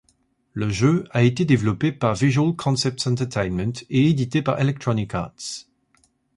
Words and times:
Le 0.53 0.67
jeu 0.71 1.05
a 1.11 1.21
été 1.21 1.45
développé 1.45 1.91
par 1.91 2.15
Visual 2.15 2.55
Concepts 2.55 3.05
Entertainment 3.05 3.73
et 3.91 4.09
édité 4.09 4.41
par 4.41 4.59
Electronic 4.59 5.13
Arts. 5.13 5.67